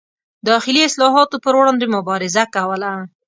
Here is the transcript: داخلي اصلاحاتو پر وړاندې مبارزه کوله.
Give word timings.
داخلي 0.49 0.81
اصلاحاتو 0.89 1.35
پر 1.43 1.53
وړاندې 1.57 1.85
مبارزه 1.95 2.43
کوله. 2.55 2.91